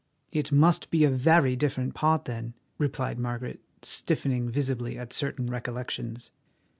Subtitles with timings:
[0.31, 6.31] "It must be a very different part then," replied Margaret, stiffening visibly at certain recollections.